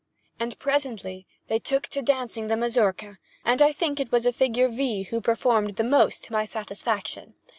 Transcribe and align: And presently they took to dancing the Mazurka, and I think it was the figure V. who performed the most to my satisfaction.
And 0.39 0.57
presently 0.57 1.27
they 1.47 1.59
took 1.59 1.85
to 1.89 2.01
dancing 2.01 2.47
the 2.47 2.55
Mazurka, 2.57 3.19
and 3.45 3.61
I 3.61 3.71
think 3.71 3.99
it 3.99 4.11
was 4.11 4.23
the 4.23 4.33
figure 4.33 4.67
V. 4.67 5.03
who 5.03 5.21
performed 5.21 5.75
the 5.75 5.83
most 5.83 6.23
to 6.23 6.33
my 6.33 6.43
satisfaction. 6.43 7.35